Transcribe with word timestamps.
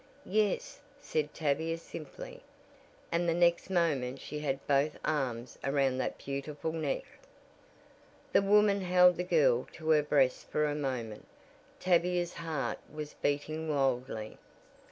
"Yes," 0.25 0.79
said 0.99 1.31
Tavia 1.31 1.77
simply, 1.77 2.41
and 3.11 3.29
the 3.29 3.35
next 3.35 3.69
moment 3.69 4.19
she 4.19 4.39
had 4.39 4.65
both 4.65 4.97
arms 5.05 5.59
around 5.63 5.99
that 5.99 6.17
beautiful 6.17 6.71
neck. 6.71 7.03
The 8.33 8.41
woman 8.41 8.81
held 8.81 9.15
the 9.15 9.23
girl 9.23 9.67
to 9.73 9.91
her 9.91 10.01
breast 10.01 10.49
for 10.49 10.65
a 10.65 10.73
moment. 10.73 11.27
Tavia's 11.79 12.33
heart 12.33 12.79
was 12.91 13.13
beating 13.21 13.69
wildly. 13.69 14.39